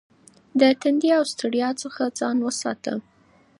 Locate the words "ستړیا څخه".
1.33-2.03